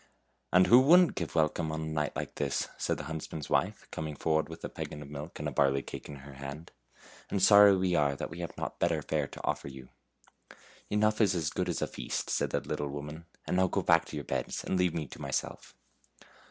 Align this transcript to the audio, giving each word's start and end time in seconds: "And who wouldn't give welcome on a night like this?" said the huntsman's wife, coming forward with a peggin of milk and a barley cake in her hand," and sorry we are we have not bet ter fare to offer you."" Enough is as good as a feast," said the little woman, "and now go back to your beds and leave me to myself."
"And 0.51 0.65
who 0.65 0.79
wouldn't 0.79 1.13
give 1.13 1.35
welcome 1.35 1.71
on 1.71 1.81
a 1.81 1.85
night 1.85 2.15
like 2.15 2.33
this?" 2.33 2.69
said 2.75 2.97
the 2.97 3.03
huntsman's 3.03 3.51
wife, 3.51 3.87
coming 3.91 4.15
forward 4.15 4.49
with 4.49 4.65
a 4.65 4.67
peggin 4.69 5.03
of 5.03 5.11
milk 5.11 5.37
and 5.37 5.47
a 5.47 5.51
barley 5.51 5.83
cake 5.83 6.09
in 6.09 6.15
her 6.25 6.33
hand," 6.33 6.71
and 7.29 7.39
sorry 7.39 7.77
we 7.77 7.93
are 7.93 8.17
we 8.27 8.39
have 8.39 8.57
not 8.57 8.79
bet 8.79 8.89
ter 8.89 9.03
fare 9.03 9.27
to 9.27 9.43
offer 9.45 9.67
you."" 9.67 9.89
Enough 10.89 11.21
is 11.21 11.35
as 11.35 11.51
good 11.51 11.69
as 11.69 11.83
a 11.83 11.87
feast," 11.87 12.31
said 12.31 12.49
the 12.49 12.61
little 12.61 12.89
woman, 12.89 13.27
"and 13.45 13.57
now 13.57 13.67
go 13.67 13.83
back 13.83 14.05
to 14.05 14.15
your 14.15 14.25
beds 14.25 14.63
and 14.63 14.75
leave 14.75 14.95
me 14.95 15.05
to 15.05 15.21
myself." 15.21 15.75